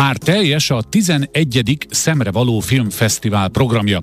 [0.00, 1.86] Már teljes a 11.
[1.90, 4.00] Szemre való filmfesztivál programja.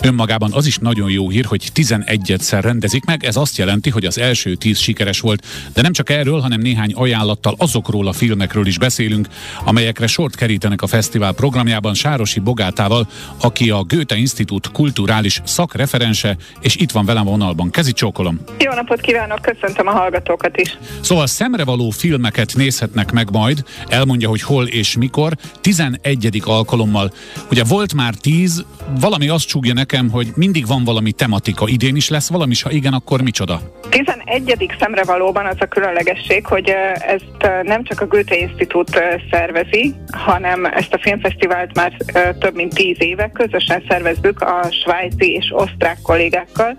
[0.00, 4.18] Önmagában az is nagyon jó hír, hogy 11-szer rendezik meg, ez azt jelenti, hogy az
[4.18, 5.46] első 10 sikeres volt.
[5.74, 9.28] De nem csak erről, hanem néhány ajánlattal azokról a filmekről is beszélünk,
[9.64, 13.08] amelyekre sort kerítenek a fesztivál programjában Sárosi Bogátával,
[13.40, 17.70] aki a Goethe Institut kulturális szakreferense, és itt van velem vonalban.
[17.70, 18.40] Kezi csókolom.
[18.58, 20.78] Jó napot kívánok, köszöntöm a hallgatókat is.
[21.00, 26.42] Szóval szemre való filmeket nézhetnek meg majd, elmondja, hogy hol és mikor, akkor 11.
[26.44, 27.12] alkalommal.
[27.50, 28.64] Ugye volt már 10,
[29.00, 31.68] valami azt csúgja nekem, hogy mindig van valami tematika.
[31.68, 33.60] Idén is lesz valami, és ha igen, akkor micsoda?
[33.90, 34.74] 11.
[34.78, 36.74] szemre valóban az a különlegesség, hogy
[37.06, 41.92] ezt nem csak a Goethe Institut szervezi, hanem ezt a filmfesztivált már
[42.38, 46.76] több mint 10 éve közösen szervezzük a svájci és osztrák kollégákkal,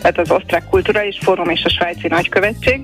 [0.00, 2.80] tehát az Osztrák Kulturális Fórum és a Svájci Nagykövetség,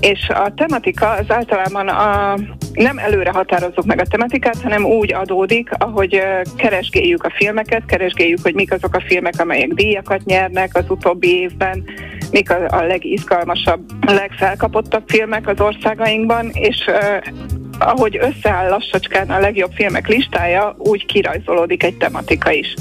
[0.00, 2.34] és a tematika az általában a,
[2.76, 6.22] nem előre határozzuk meg a tematikát, hanem úgy adódik, ahogy
[6.56, 11.84] keresgéljük a filmeket, keresgéljük, hogy mik azok a filmek, amelyek díjakat nyernek az utóbbi évben,
[12.30, 16.90] mik a, a legizgalmasabb, legfelkapottabb filmek az országainkban, és
[17.78, 22.74] ahogy összeáll lassacskán a legjobb filmek listája, úgy kirajzolódik egy tematika is.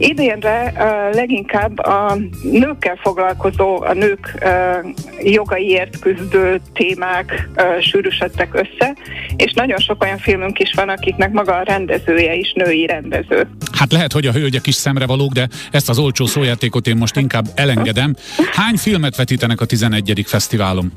[0.00, 8.96] Idénre uh, leginkább a nőkkel foglalkozó, a nők uh, jogaiért küzdő témák uh, sűrűsödtek össze,
[9.36, 13.48] és nagyon sok olyan filmünk is van, akiknek maga a rendezője is női rendező.
[13.72, 17.16] Hát lehet, hogy a hölgyek is szemre valók, de ezt az olcsó szójátékot én most
[17.16, 18.14] inkább elengedem.
[18.52, 20.24] Hány filmet vetítenek a 11.
[20.26, 20.92] fesztiválon?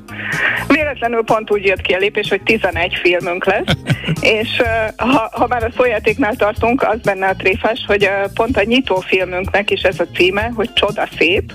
[1.04, 3.76] Véletlenül pont úgy jött ki a lépés, hogy 11 filmünk lesz,
[4.40, 4.62] és
[4.98, 9.72] ha, ha már a szójátéknál tartunk, az benne a tréfás, hogy pont a nyitó filmünknek
[9.72, 11.54] is ez a címe, hogy Csoda szép,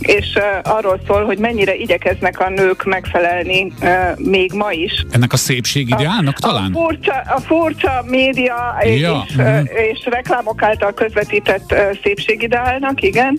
[0.00, 5.04] és uh, arról szól, hogy mennyire igyekeznek a nők megfelelni uh, még ma is.
[5.10, 6.72] Ennek a szépség ideálnak talán?
[6.74, 9.24] A furcsa, a furcsa média ja.
[9.28, 9.68] és, uh-huh.
[9.90, 13.38] és reklámok által közvetített uh, szépségideálnak, igen,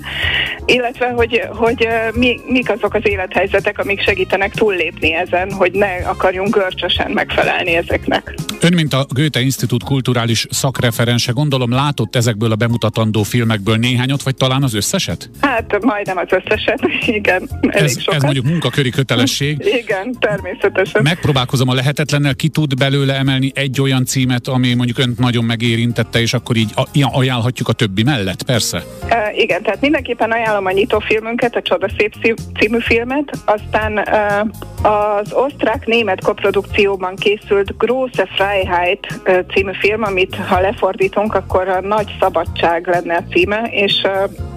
[0.66, 5.96] illetve hogy, hogy uh, mi, mik azok az élethelyzetek, amik segítenek túllépni ezen, hogy ne
[6.06, 8.34] akarjunk görcsösen megfelelni ezeknek.
[8.62, 14.36] Ön, mint a Goethe Institut kulturális szakreferense, gondolom látott ezekből a bemutatandó filmekből néhányat, vagy
[14.36, 15.30] talán az összeset?
[15.42, 16.49] Hát majdnem az összeset,
[17.20, 18.16] igen, elég ez, sokat.
[18.16, 19.66] ez mondjuk munkaköri kötelesség.
[19.82, 21.02] Igen, természetesen.
[21.02, 26.22] Megpróbálkozom a lehetetlennel, ki tud belőle emelni egy olyan címet, ami mondjuk önt nagyon megérintette,
[26.22, 26.74] és akkor így
[27.12, 28.84] ajánlhatjuk a többi mellett, persze?
[29.08, 32.14] E, igen, tehát mindenképpen ajánlom a nyitófilmünket, a Csoda Szép
[32.60, 34.46] című filmet, aztán e,
[34.82, 39.08] az osztrák-német koprodukcióban készült Große Freiheit
[39.54, 44.02] című film, amit ha lefordítunk, akkor a Nagy Szabadság lenne a címe, és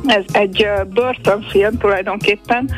[0.06, 2.70] ez egy börtönfilm tulajdonképpen,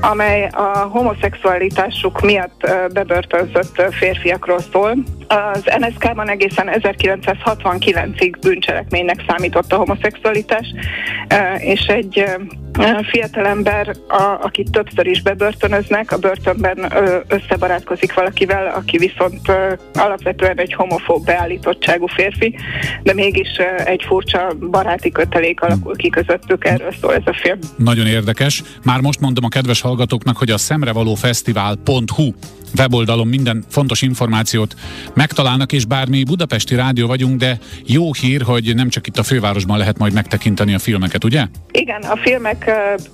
[0.00, 4.96] amely a homoszexualitásuk miatt bebörtönzött férfiakról szól.
[5.28, 10.66] Az NSK-ban egészen 1969-ig bűncselekménynek számított a homoszexualitás,
[11.58, 12.24] és egy
[13.10, 16.92] fiatalember, a, akit többször is bebörtönöznek, a börtönben
[17.28, 19.40] összebarátkozik valakivel, aki viszont
[19.94, 22.54] alapvetően egy homofób beállítottságú férfi,
[23.02, 23.48] de mégis
[23.84, 27.58] egy furcsa baráti kötelék alakul ki közöttük, erről szól ez a film.
[27.76, 28.62] Nagyon érdekes.
[28.84, 32.32] Már most mondom a kedves hallgatóknak, hogy a szemrevalófesztivál.hu
[32.78, 34.74] weboldalon minden fontos információt
[35.14, 39.22] megtalálnak, és bár mi budapesti rádió vagyunk, de jó hír, hogy nem csak itt a
[39.22, 41.46] fővárosban lehet majd megtekinteni a filmeket, ugye?
[41.70, 42.63] Igen, a filmek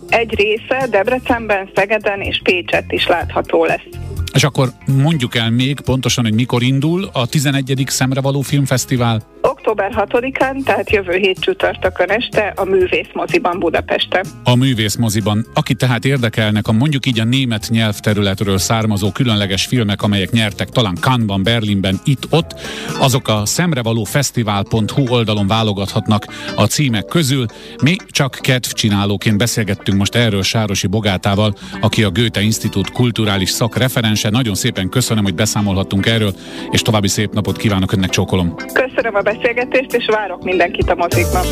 [0.09, 3.87] egy része Debrecenben, Szegeden és Pécset is látható lesz.
[4.35, 4.69] És akkor
[5.03, 7.83] mondjuk el még pontosan, hogy mikor indul a 11.
[7.87, 9.23] Szemrevaló Filmfesztivál?
[9.71, 14.25] Október 6-án, tehát jövő hét csütörtökön este a Művész moziban Budapesten.
[14.45, 15.47] A Művész moziban.
[15.55, 20.95] Aki tehát érdekelnek a mondjuk így a német nyelvterületről származó különleges filmek, amelyek nyertek talán
[21.01, 22.61] Cannes-ban, Berlinben, itt-ott,
[22.99, 26.27] azok a szemrevalófesztivál.hu oldalon válogathatnak
[26.57, 27.47] a címek közül.
[27.83, 34.31] Mi csak kedvcsinálóként beszélgettünk most erről Sárosi Bogátával, aki a Goethe Institut kulturális szakreferense.
[34.31, 36.33] Nagyon szépen köszönöm, hogy beszámolhattunk erről,
[36.71, 38.55] és további szép napot kívánok önnek, csókolom.
[38.73, 41.47] Köszönöm a beszélgetést beszélgetést, és várok mindenkit a mozikban.